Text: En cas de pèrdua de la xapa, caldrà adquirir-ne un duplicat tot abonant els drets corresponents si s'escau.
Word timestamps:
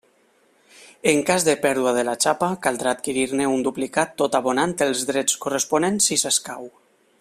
En 1.11 1.19
cas 1.27 1.45
de 1.49 1.55
pèrdua 1.65 1.93
de 1.97 2.05
la 2.07 2.15
xapa, 2.25 2.49
caldrà 2.65 2.93
adquirir-ne 2.95 3.47
un 3.57 3.67
duplicat 3.69 4.19
tot 4.23 4.41
abonant 4.43 4.77
els 4.89 5.09
drets 5.11 5.41
corresponents 5.45 6.11
si 6.13 6.23
s'escau. 6.25 6.69